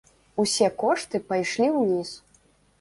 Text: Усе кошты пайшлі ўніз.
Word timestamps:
Усе 0.43 0.69
кошты 0.85 1.23
пайшлі 1.29 1.71
ўніз. 1.79 2.19